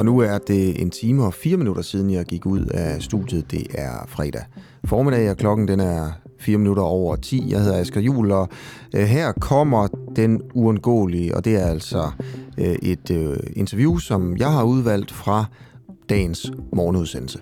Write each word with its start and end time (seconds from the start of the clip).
Og 0.00 0.06
nu 0.06 0.18
er 0.18 0.38
det 0.38 0.82
en 0.82 0.90
time 0.90 1.24
og 1.24 1.34
fire 1.34 1.56
minutter 1.56 1.82
siden, 1.82 2.10
jeg 2.10 2.24
gik 2.24 2.46
ud 2.46 2.64
af 2.64 3.02
studiet. 3.02 3.50
Det 3.50 3.66
er 3.74 4.06
fredag 4.08 4.42
formiddag, 4.84 5.30
og 5.30 5.36
klokken 5.36 5.68
den 5.68 5.80
er 5.80 6.10
4 6.38 6.58
minutter 6.58 6.82
over 6.82 7.16
10. 7.16 7.44
Jeg 7.48 7.60
hedder 7.60 7.80
Asger 7.80 8.00
Juhl, 8.00 8.32
og 8.32 8.48
øh, 8.94 9.02
her 9.02 9.32
kommer 9.32 9.88
den 10.16 10.42
uundgåelige, 10.54 11.36
og 11.36 11.44
det 11.44 11.56
er 11.56 11.66
altså 11.66 12.10
øh, 12.58 12.66
et 12.66 13.10
øh, 13.10 13.36
interview, 13.56 13.98
som 13.98 14.36
jeg 14.36 14.52
har 14.52 14.64
udvalgt 14.64 15.12
fra 15.12 15.44
dagens 16.08 16.52
morgenudsendelse. 16.72 17.38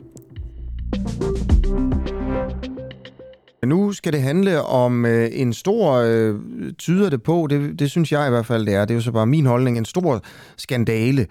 Nu 3.67 3.93
skal 3.93 4.13
det 4.13 4.23
handle 4.23 4.63
om 4.63 5.07
øh, 5.07 5.29
en 5.33 5.53
stor, 5.53 5.93
øh, 5.93 6.35
tyder 6.79 7.11
det 7.11 7.23
på, 7.23 7.47
det, 7.51 7.79
det 7.79 7.91
synes 7.91 8.13
jeg 8.13 8.27
i 8.27 8.31
hvert 8.31 8.47
fald 8.47 8.67
det 8.67 8.75
er, 8.75 8.85
det 8.85 8.91
er 8.91 8.95
jo 8.95 9.01
så 9.01 9.13
bare 9.13 9.27
min 9.27 9.47
holdning, 9.47 9.79
en 9.79 9.85
stor 9.85 10.23
skandale 10.57 11.27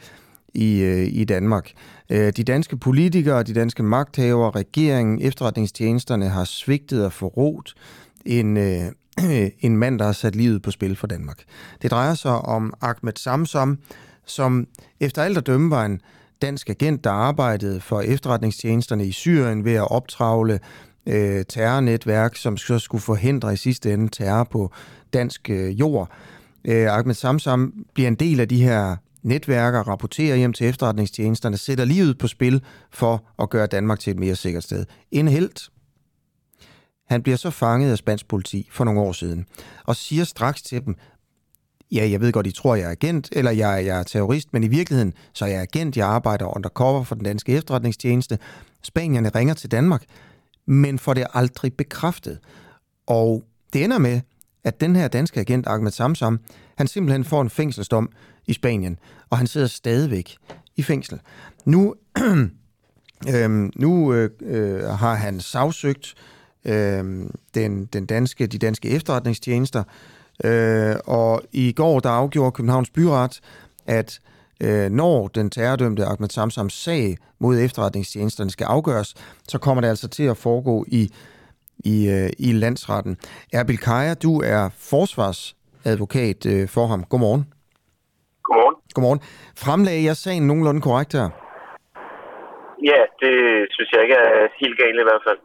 i, 0.54 0.80
øh, 0.80 1.08
i 1.12 1.24
Danmark. 1.24 1.72
Øh, 2.10 2.34
de 2.38 2.44
danske 2.44 2.78
politikere, 2.78 3.44
de 3.44 3.54
danske 3.54 3.84
magthavere, 3.84 4.52
regeringen, 4.52 5.22
efterretningstjenesterne 5.22 6.30
har 6.30 6.44
svigtet 6.44 7.06
og 7.06 7.14
forrådt 7.14 7.74
en, 8.26 8.58
øh, 8.58 8.92
en 9.60 9.78
mand, 9.78 10.00
der 10.00 10.06
har 10.06 10.12
sat 10.12 10.36
livet 10.36 10.62
på 10.62 10.72
spil 10.72 10.96
for 10.96 11.08
Danmark. 11.08 11.44
Det 11.82 11.92
drejer 11.92 12.14
sig 12.14 12.32
om 12.32 12.74
Ahmed 12.82 13.14
Samsam, 13.16 13.78
som 14.26 14.68
efter 15.00 15.24
alt 15.24 15.38
at 15.38 15.48
dømme 15.48 15.72
var 15.72 15.86
en 15.86 16.02
dansk 16.42 16.70
agent, 16.70 17.04
der 17.04 17.12
arbejdede 17.12 17.82
for 17.82 18.02
efterretningstjenesterne 18.02 19.06
i 19.06 19.12
Syrien 19.12 19.66
ved 19.66 19.74
at 19.74 19.92
optravle 19.92 20.60
øh, 21.06 21.46
terrornetværk, 21.50 22.36
som 22.36 22.58
så 22.58 22.80
skulle 22.80 23.02
forhindre 23.02 23.54
i 23.54 23.58
sidste 23.58 23.94
ende 23.94 24.10
terror 24.10 24.44
på 24.44 24.72
dansk 25.14 25.50
øh, 25.50 25.80
jord. 25.80 26.10
Øh, 26.66 26.98
Ahmed 26.98 27.16
Samsam 27.16 27.74
bliver 27.94 28.08
en 28.08 28.16
del 28.16 28.40
af 28.40 28.48
de 28.48 28.64
her 28.64 28.96
netværker, 29.24 29.80
rapporterer 29.80 30.36
hjem 30.36 30.54
til 30.54 30.68
efterretningstjenesterne, 30.68 31.58
sætter 31.58 31.86
livet 31.86 32.18
på 32.18 32.28
spil 32.28 32.64
for 32.92 33.24
at 33.40 33.50
gøre 33.50 33.68
Danmark 33.68 34.00
til 34.00 34.12
et 34.12 34.20
mere 34.20 34.36
sikkert 34.36 34.64
sted. 34.64 34.86
En 35.12 35.28
helt. 35.28 35.70
Han 37.06 37.24
bliver 37.24 37.38
så 37.38 37.50
fanget 37.50 37.92
af 37.92 37.98
spansk 37.98 38.28
politi 38.28 38.70
for 38.72 38.84
nogle 38.84 39.00
år 39.00 39.12
siden, 39.12 39.46
og 39.84 39.96
siger 39.96 40.24
straks 40.24 40.62
til 40.62 40.86
dem, 40.86 40.96
ja, 41.92 42.10
jeg 42.10 42.22
ved 42.22 42.32
godt, 42.32 42.48
I 42.48 42.52
tror, 42.52 42.76
jeg 42.76 42.86
er 42.86 42.92
agent, 42.92 43.30
eller 43.32 43.52
jeg, 43.52 43.86
jeg 43.86 44.00
er 44.00 44.04
terrorist, 44.04 44.54
men 44.54 44.64
i 44.64 44.68
virkeligheden, 44.68 45.14
så 45.34 45.46
er 45.46 45.50
jeg 45.50 45.62
agent, 45.62 45.98
jeg 45.98 46.08
arbejder 46.08 46.56
undercover 46.56 47.04
for 47.04 47.16
den 47.16 47.24
danske 47.24 47.52
efterretningstjeneste. 47.52 48.40
Spanierne 48.84 49.30
ringer 49.30 49.54
til 49.54 49.72
Danmark, 49.72 50.04
men 50.66 51.00
får 51.00 51.14
det 51.14 51.28
aldrig 51.34 51.74
bekræftet. 51.74 52.40
Og 53.08 53.44
det 53.74 53.84
ender 53.84 53.98
med, 53.98 54.22
at 54.64 54.82
den 54.82 54.96
her 54.96 55.08
danske 55.08 55.40
agent, 55.40 55.68
Ahmed 55.68 55.92
Samsam, 55.92 56.40
han 56.78 56.88
simpelthen 56.88 57.24
får 57.24 57.42
en 57.42 57.50
fængselsdom 57.50 58.10
i 58.48 58.54
Spanien, 58.54 59.00
og 59.30 59.38
han 59.38 59.48
sidder 59.48 59.68
stadigvæk 59.68 60.38
i 60.76 60.84
fængsel. 60.84 61.20
Nu, 61.66 61.96
øh, 63.34 63.70
nu 63.76 64.14
øh, 64.14 64.30
øh, 64.42 64.84
har 64.84 65.16
han 65.16 65.40
sagsøgt 65.40 66.16
øh, 66.66 67.04
den, 67.56 67.86
den 67.86 68.06
danske, 68.06 68.48
de 68.48 68.58
danske 68.58 68.90
efterretningstjenester, 68.90 69.84
øh, 70.44 70.96
og 71.06 71.42
i 71.52 71.72
går 71.72 72.00
der 72.00 72.10
afgjorde 72.10 72.52
Københavns 72.52 72.90
Byret, 72.90 73.40
at 73.86 74.20
øh, 74.62 74.92
når 74.92 75.28
den 75.28 75.50
terrordømte 75.50 76.06
Ahmed 76.06 76.30
Samsams 76.30 76.74
sag 76.74 77.18
mod 77.40 77.60
efterretningstjenesterne 77.60 78.50
skal 78.50 78.66
afgøres, 78.66 79.16
så 79.48 79.58
kommer 79.58 79.82
det 79.82 79.88
altså 79.88 80.08
til 80.08 80.24
at 80.24 80.38
foregå 80.38 80.86
i, 80.88 81.12
i, 81.80 82.08
øh, 82.08 82.30
i 82.40 82.52
landsretten. 82.52 83.18
Erbil 83.54 83.78
Kaja, 83.78 84.14
du 84.14 84.42
er 84.42 84.70
forsvarsadvokat 84.78 86.46
øh, 86.46 86.68
for 86.68 86.88
ham. 86.88 87.04
Godmorgen. 87.04 87.46
Godmorgen. 88.48 88.76
Godmorgen. 88.96 89.22
Fremlagde 89.66 90.04
jeg 90.10 90.16
sagen 90.26 90.44
nogenlunde 90.50 90.82
korrekt 90.88 91.12
her? 91.18 91.28
Ja, 92.90 93.02
det 93.24 93.36
synes 93.74 93.90
jeg 93.94 94.02
ikke 94.06 94.20
er 94.28 94.48
helt 94.62 94.78
galt 94.82 95.00
i 95.04 95.08
hvert 95.10 95.24
fald. 95.28 95.40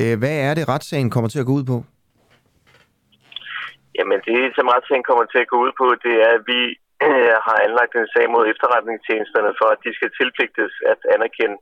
Øh, 0.00 0.14
hvad 0.20 0.36
er 0.48 0.52
det, 0.54 0.68
retssagen 0.72 1.10
kommer 1.14 1.28
til 1.30 1.42
at 1.42 1.48
gå 1.48 1.54
ud 1.58 1.64
på? 1.72 1.76
Jamen, 3.98 4.18
det 4.28 4.38
som 4.56 4.66
retssagen 4.74 5.06
kommer 5.10 5.24
til 5.32 5.40
at 5.44 5.50
gå 5.52 5.58
ud 5.66 5.72
på, 5.80 5.86
det 6.04 6.14
er, 6.26 6.32
at 6.38 6.44
vi 6.52 6.60
øh, 7.06 7.34
har 7.46 7.56
anlagt 7.66 7.94
en 7.94 8.12
sag 8.14 8.26
mod 8.34 8.44
efterretningstjenesterne 8.52 9.52
for, 9.60 9.68
at 9.74 9.80
de 9.84 9.92
skal 9.98 10.10
tilpligtes 10.20 10.72
at 10.92 11.00
anerkende, 11.14 11.58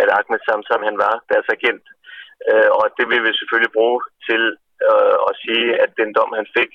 at 0.00 0.08
Ahmed 0.16 0.40
Samsam 0.46 0.82
han 0.88 0.96
var 1.04 1.14
deres 1.32 1.48
agent. 1.56 1.84
Øh, 2.50 2.70
og 2.78 2.84
det 2.98 3.06
vil 3.10 3.20
vi 3.26 3.32
selvfølgelig 3.40 3.72
bruge 3.78 4.00
til 4.28 4.42
øh, 4.88 5.16
at 5.28 5.34
sige, 5.44 5.66
at 5.84 5.90
den 6.00 6.10
dom, 6.16 6.30
han 6.40 6.48
fik 6.58 6.70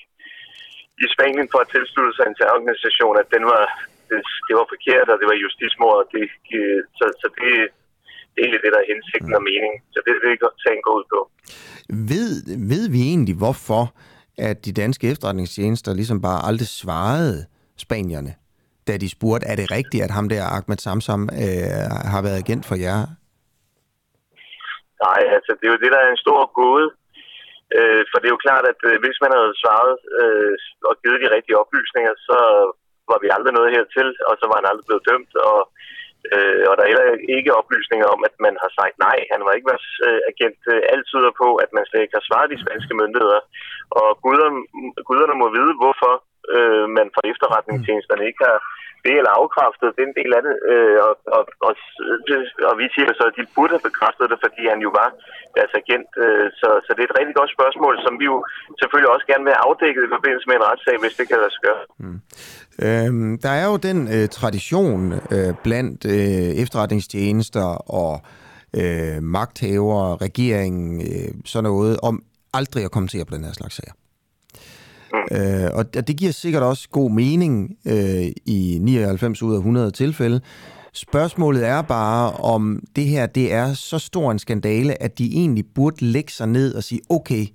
i 1.02 1.06
Spanien 1.14 1.48
for 1.52 1.60
at 1.64 1.70
tilslutte 1.74 2.12
sig 2.16 2.24
en 2.26 2.38
terrororganisation, 2.38 3.14
at 3.22 3.28
den 3.34 3.44
var, 3.52 3.64
det, 4.08 4.18
det 4.48 4.54
var 4.58 4.66
forkert, 4.74 5.06
og 5.12 5.16
det 5.20 5.26
var 5.30 5.36
justitsmord. 5.42 6.00
Det, 6.14 6.24
så, 6.98 7.04
så 7.20 7.26
det, 7.38 7.50
det 8.32 8.38
er 8.38 8.44
egentlig 8.44 8.64
det, 8.64 8.72
der 8.74 8.80
er 8.82 8.90
hensigten 8.92 9.34
og 9.38 9.44
meningen. 9.50 9.80
Så 9.94 9.98
det 10.04 10.12
det, 10.24 10.50
sagen 10.64 10.82
går 10.86 10.94
ud 11.00 11.06
på. 11.14 11.20
Ved, 12.12 12.30
ved 12.72 12.84
vi 12.94 13.00
egentlig, 13.10 13.36
hvorfor 13.44 13.84
at 14.38 14.64
de 14.64 14.72
danske 14.72 15.10
efterretningstjenester 15.12 15.94
ligesom 15.94 16.20
bare 16.20 16.40
aldrig 16.48 16.68
svarede 16.68 17.46
spanierne, 17.76 18.32
da 18.88 18.96
de 18.96 19.10
spurgte, 19.10 19.46
er 19.46 19.56
det 19.56 19.70
rigtigt, 19.70 20.04
at 20.04 20.10
ham 20.10 20.28
der, 20.28 20.42
Ahmed 20.56 20.76
Samsam, 20.76 21.22
øh, 21.22 21.86
har 22.12 22.22
været 22.22 22.42
agent 22.42 22.66
for 22.66 22.76
jer? 22.84 22.98
Nej, 25.04 25.20
altså 25.36 25.50
det 25.58 25.66
er 25.66 25.72
jo 25.74 25.82
det, 25.84 25.92
der 25.94 26.00
er 26.06 26.10
en 26.10 26.24
stor 26.26 26.40
gåde. 26.60 26.88
Øh, 27.78 28.02
for 28.10 28.16
det 28.18 28.26
er 28.28 28.36
jo 28.36 28.44
klart, 28.46 28.64
at 28.72 28.80
øh, 28.90 28.96
hvis 29.04 29.18
man 29.24 29.32
havde 29.38 29.60
svaret 29.62 29.94
øh, 30.22 30.54
og 30.88 30.94
givet 31.02 31.22
de 31.24 31.34
rigtige 31.36 31.60
oplysninger, 31.62 32.14
så 32.28 32.38
var 33.10 33.18
vi 33.22 33.28
aldrig 33.36 33.52
nået 33.54 33.74
hertil, 33.76 34.08
og 34.28 34.34
så 34.40 34.44
var 34.50 34.56
han 34.58 34.70
aldrig 34.70 34.86
blevet 34.88 35.06
dømt. 35.10 35.32
Og, 35.50 35.60
øh, 36.32 36.62
og 36.68 36.72
der 36.74 36.82
er 36.82 36.90
heller 36.92 37.08
ikke 37.38 37.56
oplysninger 37.60 38.06
om, 38.14 38.20
at 38.28 38.34
man 38.44 38.54
har 38.62 38.70
sagt 38.78 38.96
nej. 39.06 39.18
Han 39.32 39.42
var 39.46 39.52
ikke 39.54 39.70
vores 39.72 39.88
øh, 40.06 40.20
agent. 40.32 40.60
Øh, 40.72 40.82
alt 40.92 41.06
tyder 41.10 41.32
på, 41.42 41.48
at 41.64 41.70
man 41.76 41.84
slet 41.84 42.02
ikke 42.02 42.18
har 42.18 42.28
svaret 42.28 42.52
de 42.52 42.62
spanske 42.64 42.94
myndigheder. 43.00 43.42
Og 44.00 44.08
guderne, 44.24 44.58
guderne 45.08 45.36
må 45.42 45.46
vide, 45.56 45.72
hvorfor 45.82 46.12
øh, 46.56 46.84
man 46.98 47.06
fra 47.14 47.22
efterretningstjenesterne 47.32 48.24
ikke 48.28 48.42
har 48.48 48.58
det 49.04 49.14
eller 49.20 49.32
afkræftet 49.40 49.98
den 50.02 50.10
del 50.18 50.30
af 50.38 50.42
det. 50.46 50.54
Øh, 50.72 50.98
og, 51.06 51.14
og, 51.36 51.42
og, 51.66 51.72
og 52.70 52.74
vi 52.80 52.86
siger 52.94 53.10
så, 53.18 53.24
at 53.30 53.36
de 53.38 53.44
burde 53.56 53.74
have 53.76 53.88
bekræftet 53.90 54.26
det, 54.32 54.38
fordi 54.44 54.62
han 54.72 54.80
jo 54.86 54.90
var 55.00 55.08
deres 55.56 55.72
agent. 55.80 56.10
Øh, 56.24 56.46
så, 56.60 56.68
så 56.84 56.90
det 56.94 57.02
er 57.02 57.10
et 57.10 57.18
rigtig 57.20 57.36
godt 57.40 57.52
spørgsmål, 57.56 57.94
som 58.04 58.14
vi 58.20 58.24
jo 58.32 58.36
selvfølgelig 58.80 59.10
også 59.14 59.26
gerne 59.30 59.44
vil 59.44 59.54
have 59.54 59.66
afdækket 59.68 60.02
i 60.04 60.14
forbindelse 60.16 60.46
med 60.48 60.56
en 60.56 60.66
retssag, 60.68 60.96
hvis 61.02 61.14
det 61.18 61.26
kan 61.30 61.38
lade 61.42 61.52
sig 61.54 61.62
gøre. 61.68 61.82
Mm. 62.04 62.18
Øhm, 62.86 63.32
der 63.44 63.52
er 63.60 63.66
jo 63.70 63.76
den 63.88 63.98
øh, 64.16 64.26
tradition 64.38 65.00
øh, 65.34 65.52
blandt 65.66 66.00
øh, 66.16 66.50
efterretningstjenester 66.62 67.68
og 68.00 68.12
øh, 68.80 69.18
magthavere, 69.36 70.08
regeringen, 70.26 70.90
øh, 71.10 71.30
sådan 71.52 71.64
noget, 71.70 71.94
om 72.08 72.14
aldrig 72.58 72.82
at 72.84 72.94
kommentere 72.96 73.24
på 73.24 73.34
den 73.36 73.44
her 73.44 73.54
slags 73.60 73.76
sager. 73.80 73.94
Mm. 75.30 75.36
Øh, 75.36 75.70
og 75.74 75.94
det 75.94 76.16
giver 76.16 76.32
sikkert 76.32 76.62
også 76.62 76.88
god 76.88 77.10
mening 77.10 77.76
øh, 77.86 78.26
i 78.46 78.78
99 78.80 79.42
ud 79.42 79.52
af 79.54 79.58
100 79.58 79.90
tilfælde. 79.90 80.40
Spørgsmålet 80.92 81.66
er 81.66 81.82
bare, 81.82 82.32
om 82.32 82.82
det 82.96 83.04
her 83.04 83.26
det 83.26 83.52
er 83.52 83.74
så 83.74 83.98
stor 83.98 84.30
en 84.30 84.38
skandale, 84.38 85.02
at 85.02 85.18
de 85.18 85.26
egentlig 85.32 85.64
burde 85.74 86.04
lægge 86.04 86.32
sig 86.32 86.48
ned 86.48 86.74
og 86.74 86.84
sige, 86.84 87.00
okay, 87.08 87.46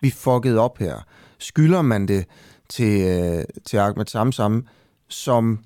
vi 0.00 0.10
fuckede 0.10 0.58
op 0.58 0.78
her. 0.78 1.06
Skylder 1.38 1.82
man 1.82 2.08
det 2.08 2.24
til, 2.68 3.00
øh, 3.00 3.44
til 3.66 3.76
Ahmed 3.76 4.06
Samsam, 4.06 4.66
som 5.08 5.58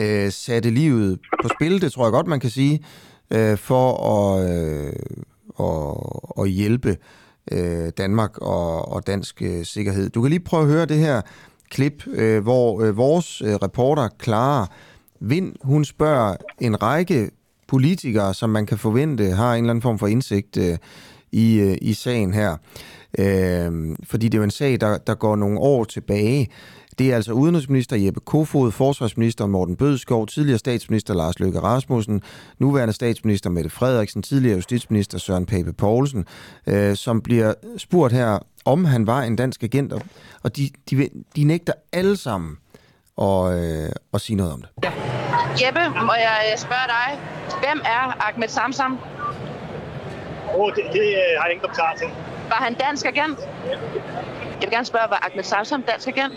øh, 0.00 0.32
satte 0.32 0.70
livet 0.70 1.18
på 1.42 1.48
spil, 1.48 1.82
det 1.82 1.92
tror 1.92 2.04
jeg 2.04 2.12
godt, 2.12 2.26
man 2.26 2.40
kan 2.40 2.50
sige, 2.50 2.84
øh, 3.30 3.58
for 3.58 3.92
at, 4.16 4.50
øh, 4.50 4.92
at, 5.60 6.44
at 6.44 6.50
hjælpe 6.50 6.96
øh, 7.50 7.88
Danmark 7.98 8.38
og, 8.38 8.92
og 8.92 9.06
dansk 9.06 9.42
øh, 9.42 9.64
sikkerhed. 9.64 10.10
Du 10.10 10.20
kan 10.22 10.30
lige 10.30 10.40
prøve 10.40 10.62
at 10.62 10.68
høre 10.68 10.86
det 10.86 10.98
her 10.98 11.20
klip, 11.70 12.06
øh, 12.06 12.42
hvor 12.42 12.82
øh, 12.82 12.96
vores 12.96 13.42
øh, 13.42 13.54
reporter 13.54 14.08
Clara 14.22 14.66
Vind, 15.20 15.54
hun 15.62 15.84
spørger 15.84 16.36
en 16.60 16.82
række 16.82 17.30
politikere, 17.68 18.34
som 18.34 18.50
man 18.50 18.66
kan 18.66 18.78
forvente 18.78 19.30
har 19.30 19.54
en 19.54 19.64
eller 19.64 19.70
anden 19.70 19.82
form 19.82 19.98
for 19.98 20.06
indsigt 20.06 20.56
øh, 20.56 20.78
i, 21.32 21.58
øh, 21.58 21.76
i 21.82 21.92
sagen 21.92 22.34
her. 22.34 22.56
Øh, 23.18 23.96
fordi 24.04 24.28
det 24.28 24.34
er 24.34 24.38
jo 24.38 24.44
en 24.44 24.50
sag, 24.50 24.80
der, 24.80 24.98
der 24.98 25.14
går 25.14 25.36
nogle 25.36 25.58
år 25.58 25.84
tilbage. 25.84 26.48
Det 26.98 27.10
er 27.12 27.16
altså 27.16 27.32
udenrigsminister 27.32 27.96
Jeppe 27.96 28.20
Kofod, 28.20 28.72
forsvarsminister 28.72 29.46
Morten 29.46 29.76
Bødskov, 29.76 30.26
tidligere 30.26 30.58
statsminister 30.58 31.14
Lars 31.14 31.38
Løkke 31.38 31.60
Rasmussen, 31.60 32.22
nuværende 32.58 32.94
statsminister 32.94 33.50
Mette 33.50 33.70
Frederiksen, 33.70 34.22
tidligere 34.22 34.56
justitsminister 34.56 35.18
Søren 35.18 35.46
Pape 35.46 35.72
Poulsen, 35.72 36.26
øh, 36.66 36.96
som 36.96 37.20
bliver 37.22 37.54
spurgt 37.76 38.12
her, 38.12 38.38
om 38.64 38.84
han 38.84 39.06
var 39.06 39.22
en 39.22 39.36
dansk 39.36 39.62
agent, 39.62 39.92
og 40.42 40.56
de, 40.56 40.70
de, 40.90 41.08
de 41.36 41.44
nægter 41.44 41.72
alle 41.92 42.16
sammen 42.16 42.56
at, 43.22 43.52
øh, 43.52 43.90
at 44.14 44.20
sige 44.20 44.36
noget 44.36 44.52
om 44.52 44.60
det. 44.60 44.70
Ja. 44.84 44.92
Jeppe, 45.66 45.80
må 46.06 46.12
jeg 46.14 46.54
spørge 46.56 46.88
dig, 46.96 47.20
hvem 47.60 47.80
er 47.84 48.28
Ahmed 48.28 48.48
Samsam? 48.48 48.98
Oh, 50.54 50.72
det, 50.76 50.84
det 50.92 51.00
øh, 51.00 51.38
har 51.38 51.46
jeg 51.46 51.52
ingen 51.52 51.60
kommentar 51.60 51.94
til. 51.98 52.08
Var 52.50 52.56
han 52.56 52.74
dansk 52.74 53.06
agent? 53.06 53.38
Jeg 54.60 54.60
vil 54.60 54.70
gerne 54.70 54.84
spørge, 54.84 55.04
var 55.10 55.28
Ahmed 55.30 55.44
Samsam 55.44 55.82
dansk 55.82 56.08
agent? 56.08 56.34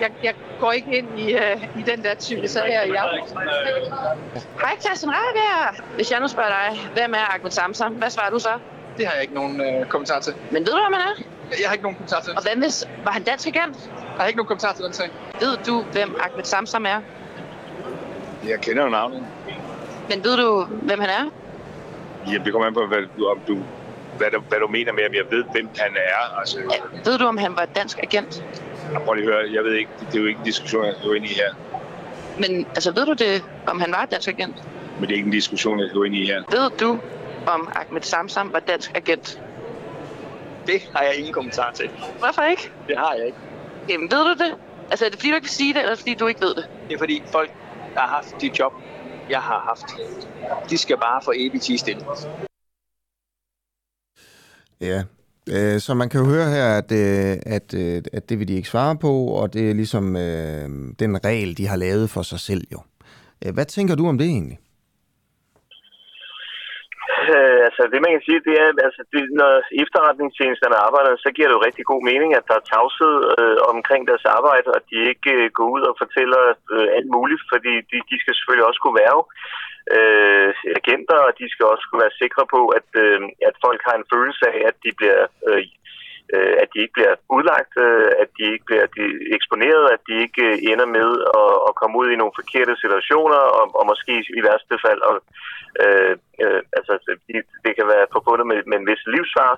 jeg, 0.00 0.10
jeg 0.22 0.34
går 0.60 0.72
ikke 0.72 0.96
ind 0.98 1.18
i, 1.18 1.34
uh, 1.34 1.78
i 1.78 1.82
den 1.82 2.02
der 2.04 2.14
type 2.14 2.48
sager 2.48 2.82
i 2.82 2.90
aften. 2.90 3.38
Hej, 4.60 4.76
Christian 4.80 5.12
Rabia. 5.14 5.82
Hvis 5.94 6.10
jeg 6.10 6.20
nu 6.20 6.28
spørger 6.28 6.48
dig, 6.50 6.80
hvem 6.94 7.14
er 7.14 7.34
Ahmed 7.34 7.50
Samsam? 7.50 7.92
Hvad 7.92 8.10
svarer 8.10 8.30
du 8.30 8.38
så? 8.38 8.48
Det 8.98 9.06
har 9.06 9.12
jeg 9.12 9.22
ikke 9.22 9.34
nogen 9.34 9.60
øh, 9.60 9.86
kommentar 9.86 10.20
til. 10.20 10.34
Men 10.50 10.62
ved 10.66 10.72
du, 10.72 10.78
hvem 10.86 10.92
han 10.92 11.02
er? 11.02 11.22
Jeg 11.60 11.68
har 11.68 11.72
ikke 11.72 11.82
nogen 11.82 11.96
kommentar 11.96 12.20
til. 12.20 12.32
Og 12.36 12.42
hvad 12.42 12.56
hvis... 12.56 12.84
Var 13.04 13.10
han 13.12 13.22
dansk 13.22 13.46
agent? 13.46 13.76
Jeg 13.96 14.16
har 14.18 14.26
ikke 14.26 14.36
nogen 14.36 14.46
kommentar 14.46 14.72
til 14.72 14.84
den 14.84 14.92
sag. 14.92 15.10
Ved 15.40 15.56
du, 15.66 15.82
hvem 15.92 16.16
Ahmed 16.30 16.44
Samsam 16.44 16.84
er? 16.86 17.00
Jeg 18.48 18.60
kender 18.60 18.82
jo 18.82 18.88
navnet. 18.88 19.26
Men 20.08 20.24
ved 20.24 20.36
du, 20.36 20.64
hvem 20.64 21.00
han 21.00 21.08
er? 21.10 21.30
Ja, 22.32 22.38
det 22.44 22.52
kommer 22.52 22.66
an 22.68 22.74
på, 22.74 22.86
hvad, 22.86 22.98
du- 23.18 23.28
om 23.28 23.40
du, 23.48 23.58
hvad, 24.18 24.30
du, 24.30 24.40
hvad 24.48 24.58
du 24.58 24.66
mener 24.68 24.92
med, 24.92 25.06
om 25.08 25.14
jeg 25.14 25.24
ved, 25.30 25.44
hvem 25.52 25.68
han 25.78 25.96
er. 25.96 26.38
Altså, 26.38 26.58
Ja, 26.58 27.10
Ved 27.10 27.18
du, 27.18 27.24
om 27.24 27.36
han 27.38 27.56
var 27.56 27.64
dansk 27.64 27.98
agent? 28.02 28.44
jeg 28.92 29.00
prøver 29.00 29.14
lige 29.14 29.26
at 29.28 29.34
høre, 29.34 29.52
jeg 29.52 29.64
ved 29.64 29.74
ikke, 29.74 29.90
det 30.00 30.16
er 30.16 30.20
jo 30.20 30.26
ikke 30.26 30.38
en 30.38 30.44
diskussion, 30.44 30.84
jeg 30.84 30.94
går 31.04 31.14
ind 31.14 31.24
i 31.24 31.28
her. 31.34 31.54
Men 32.38 32.66
altså, 32.66 32.92
ved 32.92 33.06
du 33.06 33.12
det, 33.12 33.44
om 33.66 33.80
han 33.80 33.92
var 33.92 34.04
dansk 34.10 34.28
agent? 34.28 34.56
Men 35.00 35.02
det 35.08 35.10
er 35.10 35.16
ikke 35.16 35.26
en 35.26 35.32
diskussion, 35.32 35.80
jeg 35.80 35.90
går 35.94 36.04
ind 36.04 36.14
i 36.14 36.26
her. 36.26 36.42
Ved 36.50 36.70
du, 36.80 36.98
om 37.46 37.68
Ahmed 37.74 38.02
Samsam 38.02 38.52
var 38.52 38.58
dansk 38.60 38.90
agent? 38.94 39.40
Det 40.66 40.82
har 40.96 41.02
jeg 41.02 41.14
ingen 41.18 41.32
kommentar 41.32 41.70
til. 41.72 41.90
Hvorfor 42.18 42.42
ikke? 42.42 42.70
Det 42.88 42.96
har 42.98 43.14
jeg 43.14 43.26
ikke. 43.26 43.38
Jamen, 43.88 44.10
ved 44.10 44.24
du 44.24 44.44
det? 44.44 44.54
Altså, 44.90 45.04
er 45.06 45.10
det 45.10 45.18
fordi, 45.18 45.30
du 45.30 45.34
ikke 45.34 45.44
vil 45.44 45.50
sige 45.50 45.74
det, 45.74 45.78
eller 45.78 45.90
er 45.90 45.94
det 45.94 45.98
fordi, 45.98 46.14
du 46.14 46.26
ikke 46.26 46.40
ved 46.40 46.54
det? 46.54 46.66
Det 46.88 46.94
er 46.94 46.98
fordi 46.98 47.22
folk, 47.32 47.50
der 47.94 48.00
har 48.00 48.08
haft 48.08 48.40
de 48.40 48.50
job, 48.58 48.72
jeg 49.30 49.40
har 49.40 49.58
haft, 49.68 49.84
de 50.70 50.78
skal 50.78 50.96
bare 50.96 51.22
få 51.24 51.32
evigt 51.36 51.64
tige 51.64 51.78
stille. 51.78 52.02
Ja, 54.82 55.02
øh, 55.48 55.80
så 55.80 55.94
man 55.94 56.08
kan 56.08 56.20
jo 56.20 56.26
høre 56.26 56.50
her, 56.50 56.78
at, 56.78 56.92
øh, 56.92 57.38
at, 57.46 57.74
øh, 57.74 58.02
at 58.12 58.28
det 58.28 58.38
vil 58.38 58.48
de 58.48 58.54
ikke 58.54 58.68
svare 58.68 58.96
på, 58.96 59.26
og 59.26 59.54
det 59.54 59.70
er 59.70 59.74
ligesom 59.74 60.16
øh, 60.16 60.68
den 60.98 61.24
regel, 61.24 61.58
de 61.58 61.66
har 61.66 61.76
lavet 61.76 62.10
for 62.10 62.22
sig 62.22 62.40
selv 62.40 62.64
jo. 62.72 62.80
Øh, 63.46 63.54
hvad 63.54 63.64
tænker 63.64 63.94
du 63.94 64.08
om 64.08 64.18
det 64.18 64.26
egentlig? 64.26 64.58
Øh, 67.36 67.70
altså 67.82 67.94
det 67.94 68.04
man 68.04 68.14
kan 68.14 68.26
sige, 68.28 68.46
det 68.48 68.54
er, 68.64 68.70
altså 68.86 69.02
det, 69.12 69.22
når 69.40 69.52
efterretningstjenesterne 69.82 70.78
arbejder, 70.86 71.12
så 71.24 71.28
giver 71.34 71.48
det 71.48 71.56
jo 71.56 71.66
rigtig 71.68 71.84
god 71.92 72.02
mening, 72.10 72.30
at 72.34 72.48
der 72.48 72.56
er 72.58 72.68
tavshed 72.72 73.16
øh, 73.38 73.58
omkring 73.74 74.02
deres 74.10 74.24
arbejde, 74.38 74.68
og 74.76 74.80
de 74.90 74.96
ikke 75.12 75.32
øh, 75.40 75.50
går 75.56 75.68
ud 75.76 75.82
og 75.90 75.94
fortæller 76.02 76.42
øh, 76.74 76.88
alt 76.96 77.10
muligt, 77.16 77.42
fordi 77.52 77.72
de, 77.90 77.96
de 78.10 78.16
skal 78.22 78.34
selvfølgelig 78.34 78.66
også 78.68 78.80
kunne 78.82 79.00
være 79.04 79.18
øh, 79.96 80.50
agenter, 80.80 81.18
og 81.26 81.32
de 81.40 81.46
skal 81.52 81.66
også 81.72 81.84
kunne 81.86 82.04
være 82.04 82.20
sikre 82.22 82.44
på, 82.54 82.60
at, 82.78 82.88
øh, 83.04 83.20
at 83.48 83.54
folk 83.64 83.80
har 83.88 83.96
en 83.96 84.10
følelse 84.14 84.44
af, 84.54 84.58
at 84.70 84.76
de 84.84 84.90
bliver 84.98 85.20
øh, 85.48 85.62
øh, 86.36 86.54
at 86.62 86.68
de 86.72 86.78
ikke 86.84 86.96
bliver 86.98 87.14
udlagt, 87.36 87.72
øh, 87.86 88.10
at 88.22 88.28
de 88.36 88.44
ikke 88.52 88.66
bliver 88.68 88.86
de 88.96 89.04
eksponeret, 89.36 89.84
at 89.94 90.00
de 90.08 90.14
ikke 90.24 90.44
øh, 90.50 90.70
ender 90.70 90.88
med 90.98 91.08
at, 91.40 91.52
at 91.68 91.72
komme 91.80 91.94
ud 92.00 92.08
i 92.10 92.20
nogle 92.20 92.38
forkerte 92.40 92.74
situationer, 92.84 93.40
og, 93.58 93.64
og 93.78 93.84
måske 93.92 94.14
i 94.38 94.40
værste 94.46 94.76
fald, 94.84 95.00
og, 95.08 95.14
øh, 95.82 96.14
øh, 96.42 96.60
altså 96.78 96.92
det, 97.28 97.40
det 97.64 97.72
kan 97.78 97.86
være 97.92 98.12
forbundet 98.16 98.46
med, 98.50 98.58
med 98.70 98.76
en 98.78 98.88
vis 98.90 99.02
livsfar, 99.14 99.52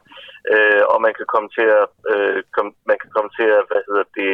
øh, 0.52 0.82
og 0.92 0.98
man 1.06 1.14
kan 1.18 1.26
komme 1.34 1.48
til 1.56 1.68
at, 1.80 1.86
øh, 2.12 2.38
kom, 2.56 2.66
man 2.90 2.98
kan 3.02 3.10
komme 3.14 3.30
til 3.38 3.48
at, 3.58 3.62
hvad 3.70 3.82
hedder 3.88 4.06
det, 4.18 4.32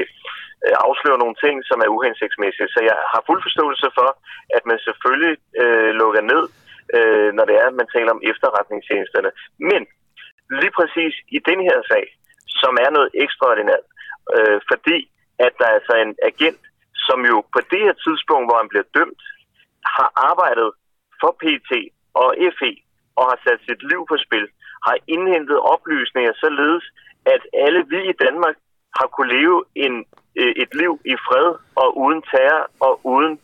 øh, 0.64 0.74
afsløre 0.86 1.22
nogle 1.22 1.36
ting, 1.44 1.56
som 1.70 1.78
er 1.84 1.94
uhensigtsmæssige. 1.96 2.72
Så 2.74 2.80
jeg 2.90 2.96
har 3.12 3.22
fuld 3.28 3.40
forståelse 3.46 3.88
for, 3.98 4.10
at 4.56 4.62
man 4.70 4.78
selvfølgelig 4.86 5.34
øh, 5.62 5.90
lukker 6.00 6.22
ned, 6.32 6.44
øh, 6.96 7.28
når 7.36 7.44
det 7.48 7.56
er, 7.62 7.66
at 7.68 7.78
man 7.80 7.92
taler 7.94 8.10
om 8.16 8.22
efterretningstjenesterne. 8.30 9.30
Men 9.70 9.82
lige 10.60 10.74
præcis 10.78 11.14
i 11.36 11.38
den 11.50 11.60
her 11.68 11.78
sag, 11.90 12.04
som 12.62 12.72
er 12.84 12.90
noget 12.96 13.10
ekstraordinært, 13.24 13.86
øh, 14.36 14.58
fordi 14.70 14.98
at 15.46 15.52
der 15.58 15.66
er 15.68 15.74
altså 15.78 15.94
en 16.04 16.14
agent, 16.30 16.62
som 17.06 17.18
jo 17.30 17.36
på 17.54 17.60
det 17.70 17.80
her 17.86 17.96
tidspunkt, 18.06 18.46
hvor 18.46 18.58
han 18.62 18.68
bliver 18.72 18.88
dømt, 18.98 19.22
har 19.96 20.10
arbejdet 20.30 20.70
for 21.20 21.30
PT 21.42 21.70
og 22.22 22.28
FE 22.58 22.72
og 23.18 23.24
har 23.30 23.38
sat 23.44 23.60
sit 23.68 23.82
liv 23.90 24.00
på 24.10 24.16
spil, 24.26 24.46
har 24.86 24.96
indhentet 25.14 25.58
oplysninger 25.74 26.32
således, 26.44 26.84
at 27.34 27.42
alle 27.64 27.80
vi 27.92 28.00
i 28.12 28.18
Danmark 28.24 28.56
har 28.98 29.06
kunne 29.06 29.32
leve 29.38 29.64
en, 29.74 29.94
øh, 30.40 30.52
et 30.62 30.72
liv 30.80 30.92
i 31.12 31.14
fred 31.26 31.48
og 31.82 31.88
uden 32.04 32.22
terror 32.30 32.62
og 32.86 32.92
uden 33.12 33.34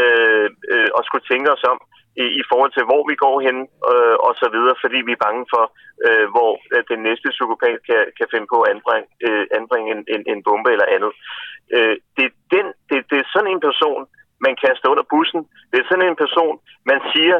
øh, 0.00 0.48
øh, 0.72 0.88
at 0.98 1.02
skulle 1.06 1.26
tænke 1.30 1.52
os 1.54 1.64
om 1.72 1.78
i, 2.22 2.24
i 2.40 2.42
forhold 2.50 2.72
til, 2.74 2.84
hvor 2.90 3.02
vi 3.10 3.14
går 3.24 3.36
hen 3.46 3.56
øh, 3.92 4.16
og 4.26 4.32
så 4.42 4.46
videre, 4.54 4.76
fordi 4.82 4.98
vi 5.08 5.12
er 5.14 5.24
bange 5.26 5.44
for, 5.54 5.64
øh, 6.06 6.26
hvor 6.34 6.52
at 6.78 6.84
den 6.92 7.00
næste 7.08 7.28
psykopat 7.36 7.78
kan, 7.88 8.02
kan 8.18 8.28
finde 8.32 8.48
på 8.52 8.58
at 8.62 8.70
anbringe, 8.74 9.08
øh, 9.26 9.44
anbringe 9.58 9.88
en, 9.94 10.02
en, 10.14 10.22
en 10.32 10.40
bombe 10.46 10.70
eller 10.74 10.88
andet. 10.96 11.12
Øh, 11.76 11.96
det, 12.16 12.24
er 12.30 12.34
den, 12.54 12.66
det, 12.88 12.98
det 13.10 13.18
er 13.20 13.32
sådan 13.34 13.52
en 13.54 13.66
person, 13.68 14.02
man 14.46 14.54
kaster 14.64 14.88
under 14.92 15.06
bussen. 15.12 15.40
Det 15.70 15.78
er 15.78 15.88
sådan 15.88 16.08
en 16.08 16.20
person, 16.24 16.54
man 16.90 17.00
siger, 17.12 17.36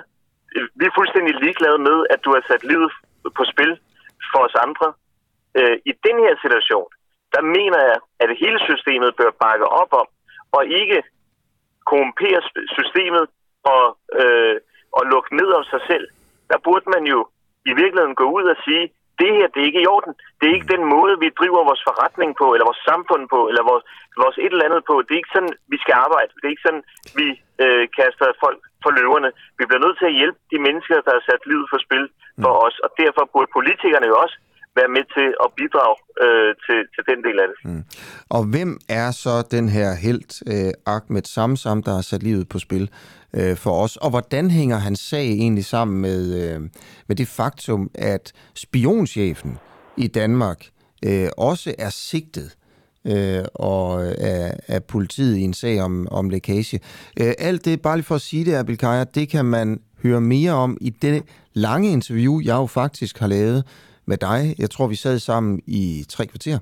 øh, 0.56 0.66
vi 0.78 0.84
er 0.86 0.98
fuldstændig 0.98 1.32
ligeglade 1.44 1.78
med, 1.88 1.98
at 2.14 2.20
du 2.24 2.30
har 2.34 2.42
sat 2.50 2.62
livet 2.70 2.90
på 3.38 3.44
spil 3.52 3.72
for 4.32 4.40
os 4.46 4.56
andre. 4.66 4.88
Øh, 5.58 5.76
I 5.90 5.92
den 6.06 6.16
her 6.24 6.34
situation, 6.44 6.88
der 7.34 7.42
mener 7.56 7.80
jeg, 7.90 7.98
at 8.22 8.38
hele 8.42 8.58
systemet 8.68 9.16
bør 9.20 9.30
bakke 9.44 9.66
op 9.82 9.92
om, 10.02 10.06
og 10.56 10.62
ikke 10.80 10.98
korrumpere 11.90 12.40
systemet 12.76 13.24
og, 13.72 13.84
øh, 14.22 14.56
og 14.96 15.02
lukke 15.12 15.30
ned 15.40 15.48
om 15.58 15.64
sig 15.72 15.82
selv. 15.90 16.06
Der 16.50 16.58
burde 16.66 16.86
man 16.94 17.04
jo 17.14 17.20
i 17.70 17.72
virkeligheden 17.80 18.20
gå 18.22 18.26
ud 18.36 18.44
og 18.54 18.58
sige, 18.66 18.84
det 19.22 19.30
her, 19.36 19.46
det 19.52 19.60
er 19.60 19.68
ikke 19.70 19.84
i 19.84 19.90
orden. 19.96 20.12
Det 20.38 20.44
er 20.46 20.54
ikke 20.56 20.74
den 20.76 20.84
måde, 20.94 21.14
vi 21.24 21.36
driver 21.40 21.62
vores 21.70 21.82
forretning 21.88 22.30
på, 22.40 22.46
eller 22.54 22.66
vores 22.70 22.82
samfund 22.90 23.24
på, 23.34 23.40
eller 23.50 23.64
vores, 23.70 23.84
vores 24.22 24.36
et 24.44 24.52
eller 24.54 24.68
andet 24.68 24.82
på. 24.90 24.94
Det 25.04 25.12
er 25.12 25.22
ikke 25.22 25.36
sådan, 25.36 25.54
vi 25.72 25.78
skal 25.82 25.94
arbejde. 26.06 26.30
Det 26.38 26.46
er 26.46 26.54
ikke 26.54 26.68
sådan, 26.68 26.84
vi 27.20 27.28
øh, 27.64 27.84
kaster 27.98 28.26
folk 28.44 28.60
for 28.82 28.90
løverne. 28.98 29.30
Vi 29.58 29.64
bliver 29.66 29.84
nødt 29.84 29.98
til 29.98 30.08
at 30.10 30.18
hjælpe 30.20 30.38
de 30.52 30.58
mennesker, 30.66 30.96
der 31.06 31.12
har 31.16 31.24
sat 31.30 31.42
livet 31.50 31.66
for 31.72 31.78
spil 31.86 32.04
for 32.44 32.52
os, 32.66 32.76
og 32.84 32.90
derfor 33.02 33.22
burde 33.32 33.50
politikerne 33.58 34.06
jo 34.12 34.16
også 34.24 34.36
være 34.78 34.90
med 34.96 35.04
til 35.16 35.28
at 35.44 35.48
bidrage 35.58 35.96
øh, 36.24 36.50
til, 36.66 36.78
til 36.94 37.02
den 37.10 37.18
del 37.26 37.36
af 37.42 37.46
det. 37.50 37.58
Mm. 37.68 37.82
Og 38.36 38.42
hvem 38.52 38.70
er 39.02 39.08
så 39.24 39.34
den 39.56 39.66
her 39.76 39.88
helt 40.06 40.32
øh, 40.52 40.72
Ahmed 40.94 41.26
Samsam, 41.34 41.78
der 41.86 41.92
har 41.98 42.04
sat 42.10 42.22
livet 42.28 42.46
på 42.52 42.58
spil 42.66 42.84
øh, 43.34 43.56
for 43.56 43.82
os? 43.82 43.96
Og 43.96 44.10
hvordan 44.10 44.50
hænger 44.50 44.76
hans 44.76 45.00
sag 45.00 45.28
egentlig 45.28 45.64
sammen 45.64 46.00
med, 46.00 46.34
øh, 46.34 46.60
med 47.06 47.16
det 47.16 47.28
faktum, 47.28 47.90
at 47.94 48.32
spionchefen 48.54 49.58
i 49.96 50.06
Danmark 50.06 50.66
øh, 51.04 51.28
også 51.36 51.74
er 51.78 51.90
sigtet 51.90 52.56
øh, 53.04 53.44
og 53.54 54.06
øh, 54.06 54.14
af, 54.18 54.56
af 54.68 54.84
politiet 54.84 55.36
i 55.36 55.40
en 55.40 55.54
sag 55.54 55.80
om, 55.80 56.08
om 56.10 56.30
lækage. 56.30 56.80
Øh, 57.20 57.32
alt 57.38 57.64
det, 57.64 57.82
bare 57.82 57.96
lige 57.96 58.04
for 58.04 58.14
at 58.14 58.20
sige 58.20 58.44
det, 58.44 58.54
Abel 58.54 58.78
Kaja, 58.78 59.04
det 59.04 59.28
kan 59.28 59.44
man 59.44 59.80
høre 60.02 60.20
mere 60.20 60.52
om 60.52 60.78
i 60.80 60.90
det 60.90 61.22
lange 61.54 61.92
interview, 61.92 62.40
jeg 62.40 62.54
jo 62.54 62.66
faktisk 62.66 63.18
har 63.18 63.26
lavet 63.26 63.64
med 64.06 64.16
dig. 64.16 64.54
Jeg 64.58 64.70
tror, 64.70 64.86
vi 64.86 64.96
sad 64.96 65.18
sammen 65.18 65.60
i 65.66 66.04
tre 66.08 66.26
kvarter 66.26 66.58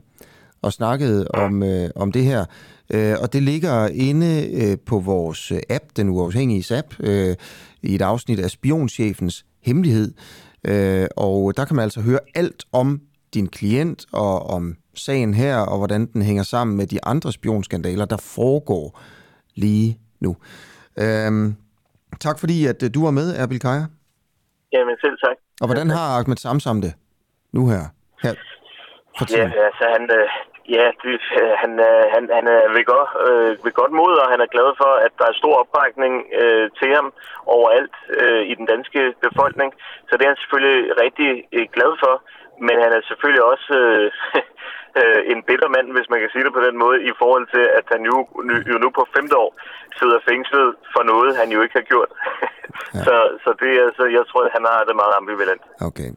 og 0.63 0.73
snakkede 0.73 1.29
om, 1.29 1.63
øh, 1.63 1.91
om 1.97 2.13
det 2.13 2.25
her. 2.25 2.45
Øh, 2.93 3.15
og 3.23 3.33
det 3.33 3.43
ligger 3.43 3.89
inde 3.89 4.51
øh, 4.63 4.79
på 4.87 4.99
vores 4.99 5.53
app, 5.71 5.85
den 5.97 6.09
uafhængige 6.09 6.79
app, 6.79 6.95
øh, 7.01 7.37
i 7.83 7.95
et 7.95 8.03
afsnit 8.03 8.39
af 8.39 8.51
Spionchefens 8.51 9.47
Hemmelighed. 9.63 10.15
Øh, 10.67 11.07
og 11.17 11.57
der 11.57 11.65
kan 11.65 11.77
man 11.77 11.83
altså 11.83 12.01
høre 12.01 12.19
alt 12.35 12.65
om 12.73 13.01
din 13.35 13.47
klient 13.47 14.07
og 14.13 14.51
om 14.51 14.77
sagen 14.95 15.35
her, 15.35 15.59
og 15.59 15.79
hvordan 15.79 16.07
den 16.07 16.23
hænger 16.23 16.43
sammen 16.43 16.77
med 16.77 16.87
de 16.87 17.05
andre 17.05 17.33
spionskandaler, 17.33 18.05
der 18.05 18.17
foregår 18.17 19.01
lige 19.55 19.99
nu. 20.21 20.37
Øh, 20.99 21.53
tak 22.21 22.39
fordi, 22.39 22.67
at 22.67 22.83
øh, 22.83 22.91
du 22.95 23.05
var 23.05 23.11
med, 23.11 23.37
Erbil 23.37 23.61
Kaja. 23.61 23.85
Jamen 24.73 24.97
selv 25.01 25.19
tak. 25.25 25.37
Og 25.61 25.67
hvordan 25.67 25.91
har 25.91 26.19
Ahmed 26.19 26.37
Samsam 26.37 26.81
det 26.81 26.93
nu 27.53 27.69
her? 27.69 27.85
her 28.23 28.35
for 29.19 29.25
ja, 29.37 29.45
altså 29.69 29.85
han, 29.95 30.05
øh, 30.19 30.29
ja, 30.77 30.87
det, 31.03 31.21
øh, 31.41 31.53
han, 31.63 31.73
øh, 31.89 32.05
han, 32.15 32.23
han 32.39 32.47
er 32.57 32.63
ved 32.77 32.85
godt, 32.93 33.11
øh, 33.27 33.51
ved 33.65 33.73
godt 33.81 33.93
mod, 34.01 34.13
og 34.23 34.27
han 34.33 34.41
er 34.41 34.55
glad 34.55 34.69
for, 34.81 34.93
at 35.07 35.13
der 35.19 35.27
er 35.29 35.41
stor 35.41 35.55
opbakning 35.63 36.15
øh, 36.41 36.67
til 36.79 36.91
ham 36.99 37.09
overalt 37.57 37.97
øh, 38.21 38.43
i 38.51 38.55
den 38.61 38.67
danske 38.73 39.01
befolkning. 39.27 39.71
Så 40.09 40.13
det 40.17 40.25
er 40.25 40.33
han 40.33 40.43
selvfølgelig 40.43 40.79
rigtig 41.05 41.31
øh, 41.57 41.67
glad 41.77 41.93
for, 42.03 42.15
men 42.67 42.77
han 42.85 42.93
er 42.97 43.03
selvfølgelig 43.11 43.45
også 43.53 43.69
øh, 43.83 44.09
øh, 45.01 45.21
en 45.33 45.41
bitter 45.49 45.69
mand, 45.75 45.87
hvis 45.97 46.11
man 46.13 46.21
kan 46.21 46.31
sige 46.33 46.45
det 46.47 46.53
på 46.59 46.65
den 46.69 46.77
måde, 46.85 46.97
i 47.11 47.13
forhold 47.23 47.47
til, 47.55 47.65
at 47.79 47.87
han 47.95 48.03
jo, 48.11 48.17
jo 48.73 48.77
nu 48.85 48.89
på 48.99 49.03
femte 49.17 49.37
år 49.45 49.53
sidder 49.99 50.19
fængslet 50.31 50.69
for 50.95 51.03
noget, 51.13 51.31
han 51.41 51.49
jo 51.55 51.59
ikke 51.65 51.79
har 51.81 51.87
gjort. 51.93 52.11
ja. 52.95 53.03
så, 53.07 53.15
så 53.45 53.51
det 53.63 53.73
er, 53.83 53.89
så 53.99 54.05
jeg 54.19 54.25
tror, 54.31 54.43
at 54.47 54.55
han 54.57 54.65
har 54.73 54.85
det 54.89 54.97
meget 55.03 55.15
ambivalent. 55.21 55.63
Okay. 55.89 56.11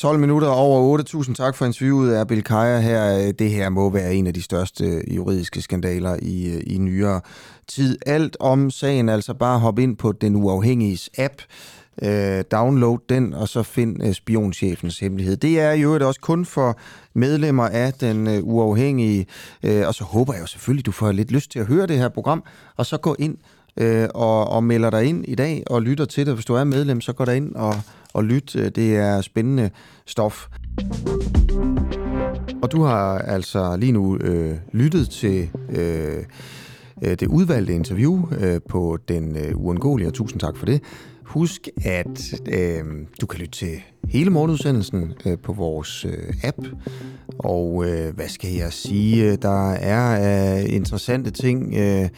12 0.00 0.18
minutter 0.18 0.48
over 0.48 0.98
8.000 0.98 1.34
tak 1.34 1.56
for 1.56 1.66
interviewet 1.66 2.12
af 2.12 2.28
Bill 2.28 2.42
Kaja 2.42 2.80
her. 2.80 3.32
Det 3.32 3.50
her 3.50 3.68
må 3.68 3.90
være 3.90 4.14
en 4.14 4.26
af 4.26 4.34
de 4.34 4.42
største 4.42 5.14
juridiske 5.14 5.62
skandaler 5.62 6.16
i, 6.22 6.60
i 6.60 6.78
nyere 6.78 7.20
tid. 7.68 7.98
Alt 8.06 8.36
om 8.40 8.70
sagen, 8.70 9.08
altså 9.08 9.34
bare 9.34 9.58
hop 9.58 9.78
ind 9.78 9.96
på 9.96 10.12
den 10.12 10.36
uafhængige 10.36 11.10
app. 11.18 11.34
Øh, 12.02 12.44
download 12.52 12.98
den, 13.08 13.34
og 13.34 13.48
så 13.48 13.62
find 13.62 14.04
øh, 14.04 14.12
spionchefens 14.12 14.98
hemmelighed. 14.98 15.36
Det 15.36 15.60
er 15.60 15.72
jo 15.72 16.06
også 16.06 16.20
kun 16.20 16.44
for 16.44 16.78
medlemmer 17.14 17.68
af 17.68 17.92
den 17.92 18.26
øh, 18.26 18.40
uafhængige, 18.42 19.26
øh, 19.62 19.86
og 19.86 19.94
så 19.94 20.04
håber 20.04 20.32
jeg 20.32 20.42
jo 20.42 20.46
selvfølgelig, 20.46 20.86
du 20.86 20.92
får 20.92 21.12
lidt 21.12 21.30
lyst 21.30 21.50
til 21.50 21.58
at 21.58 21.66
høre 21.66 21.86
det 21.86 21.98
her 21.98 22.08
program, 22.08 22.44
og 22.76 22.86
så 22.86 22.96
gå 22.96 23.16
ind 23.18 23.36
øh, 23.76 24.08
og, 24.14 24.50
og 24.50 24.64
melder 24.64 24.90
dig 24.90 25.04
ind 25.04 25.24
i 25.28 25.34
dag 25.34 25.62
og 25.66 25.82
lytter 25.82 26.04
til 26.04 26.26
det. 26.26 26.34
Hvis 26.34 26.44
du 26.44 26.54
er 26.54 26.64
medlem, 26.64 27.00
så 27.00 27.12
går 27.12 27.24
der 27.24 27.32
ind 27.32 27.54
og, 27.54 27.74
og 28.14 28.24
lyt. 28.24 28.56
Øh, 28.56 28.68
det 28.68 28.96
er 28.96 29.20
spændende 29.20 29.70
stof. 30.06 30.46
Og 32.62 32.72
du 32.72 32.82
har 32.82 33.18
altså 33.18 33.76
lige 33.76 33.92
nu 33.92 34.16
øh, 34.16 34.56
lyttet 34.72 35.10
til 35.10 35.50
øh, 35.70 36.16
øh 37.02 37.16
det 37.20 37.26
udvalgte 37.26 37.74
interview 37.74 38.28
øh, 38.40 38.60
på 38.68 38.98
Den 39.08 39.36
øh, 39.36 39.52
Uundgåelige, 39.54 40.08
og 40.08 40.14
tusind 40.14 40.40
tak 40.40 40.56
for 40.56 40.66
det. 40.66 40.82
Husk, 41.30 41.68
at 41.84 42.40
øh, 42.52 42.84
du 43.20 43.26
kan 43.26 43.40
lytte 43.40 43.58
til 43.58 43.82
hele 44.08 44.30
morgenudsendelsen 44.30 45.12
øh, 45.26 45.38
på 45.38 45.52
vores 45.52 46.04
øh, 46.04 46.34
app. 46.42 46.58
Og 47.38 47.86
øh, 47.86 48.14
hvad 48.14 48.28
skal 48.28 48.50
jeg 48.50 48.72
sige? 48.72 49.36
Der 49.36 49.72
er 49.72 50.58
øh, 50.58 50.74
interessante 50.74 51.30
ting. 51.30 51.74
Øh, 51.74 52.08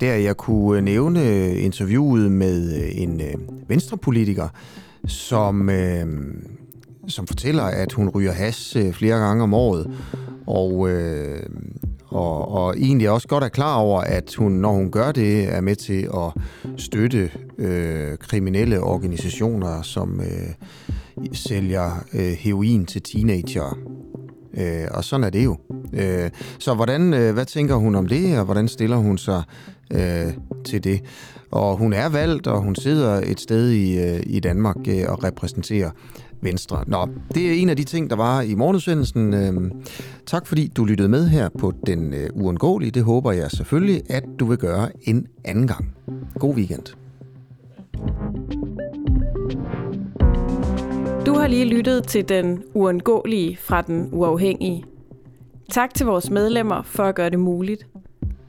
der 0.00 0.14
jeg 0.14 0.36
kunne 0.36 0.82
nævne 0.82 1.28
øh, 1.28 1.64
interviewet 1.64 2.32
med 2.32 2.82
øh, 2.82 3.02
en 3.02 3.20
øh, 3.20 3.34
venstrepolitiker, 3.68 4.48
som, 5.06 5.70
øh, 5.70 6.06
som 7.08 7.26
fortæller, 7.26 7.64
at 7.64 7.92
hun 7.92 8.08
ryger 8.08 8.32
has 8.32 8.76
øh, 8.76 8.92
flere 8.92 9.18
gange 9.18 9.42
om 9.42 9.54
året. 9.54 9.90
Og 10.46 10.90
øh, 10.90 11.42
og, 12.12 12.48
og 12.48 12.76
egentlig 12.78 13.10
også 13.10 13.28
godt 13.28 13.44
er 13.44 13.48
klar 13.48 13.76
over, 13.76 14.00
at 14.00 14.34
hun, 14.38 14.52
når 14.52 14.72
hun 14.72 14.90
gør 14.90 15.12
det, 15.12 15.54
er 15.54 15.60
med 15.60 15.76
til 15.76 16.08
at 16.14 16.42
støtte 16.76 17.30
øh, 17.58 18.18
kriminelle 18.18 18.80
organisationer, 18.80 19.82
som 19.82 20.20
øh, 20.20 21.26
sælger 21.32 22.04
øh, 22.14 22.32
heroin 22.32 22.86
til 22.86 23.02
teenager. 23.02 23.78
Øh, 24.54 24.88
og 24.90 25.04
sådan 25.04 25.24
er 25.24 25.30
det 25.30 25.44
jo. 25.44 25.56
Øh, 25.92 26.30
så 26.58 26.74
hvordan, 26.74 27.14
øh, 27.14 27.34
hvad 27.34 27.44
tænker 27.44 27.74
hun 27.74 27.94
om 27.94 28.06
det, 28.06 28.38
og 28.38 28.44
hvordan 28.44 28.68
stiller 28.68 28.96
hun 28.96 29.18
sig 29.18 29.42
øh, 29.92 30.32
til 30.64 30.84
det? 30.84 31.00
Og 31.50 31.76
hun 31.76 31.92
er 31.92 32.08
valgt, 32.08 32.46
og 32.46 32.62
hun 32.62 32.74
sidder 32.74 33.20
et 33.24 33.40
sted 33.40 33.70
i, 33.70 33.98
øh, 33.98 34.20
i 34.26 34.40
Danmark 34.40 34.76
øh, 34.88 35.04
og 35.08 35.24
repræsenterer 35.24 35.90
Venstre. 36.42 36.84
Nå, 36.86 37.08
det 37.34 37.48
er 37.48 37.52
en 37.52 37.68
af 37.68 37.76
de 37.76 37.84
ting, 37.84 38.10
der 38.10 38.16
var 38.16 38.40
i 38.40 38.54
morgenudsendelsen. 38.54 39.34
Øhm, 39.34 39.72
tak 40.26 40.46
fordi 40.46 40.66
du 40.76 40.84
lyttede 40.84 41.08
med 41.08 41.28
her 41.28 41.48
på 41.58 41.72
Den 41.86 42.14
øh, 42.14 42.30
Uundgåelige. 42.34 42.90
Det 42.90 43.04
håber 43.04 43.32
jeg 43.32 43.50
selvfølgelig, 43.50 44.02
at 44.10 44.24
du 44.38 44.44
vil 44.44 44.58
gøre 44.58 44.88
en 45.02 45.26
anden 45.44 45.66
gang. 45.66 45.94
God 46.38 46.54
weekend. 46.54 46.84
Du 51.26 51.34
har 51.34 51.46
lige 51.46 51.64
lyttet 51.64 52.08
til 52.08 52.28
Den 52.28 52.62
Uundgåelige 52.74 53.58
fra 53.60 53.82
Den 53.82 54.08
Uafhængige. 54.12 54.84
Tak 55.70 55.94
til 55.94 56.06
vores 56.06 56.30
medlemmer 56.30 56.82
for 56.82 57.02
at 57.02 57.14
gøre 57.14 57.30
det 57.30 57.38
muligt. 57.38 57.86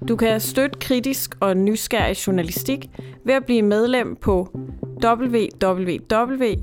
Du 0.07 0.15
kan 0.15 0.39
støtte 0.39 0.79
kritisk 0.79 1.35
og 1.39 1.57
nysgerrig 1.57 2.27
journalistik 2.27 2.89
ved 3.25 3.33
at 3.33 3.45
blive 3.45 3.61
medlem 3.61 4.15
på 4.15 4.57
www.duah.dk 5.03 6.53